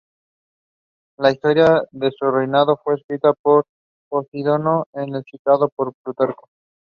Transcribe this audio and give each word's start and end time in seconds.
La 1.19 1.29
historia 1.31 1.83
de 1.91 2.09
su 2.09 2.31
reinado 2.31 2.75
fue 2.83 2.95
escrita 2.95 3.33
por 3.39 3.67
Posidonio 4.09 4.87
que 4.91 5.03
es 5.03 5.23
citado 5.31 5.69
por 5.75 5.93
Plutarco. 6.03 6.49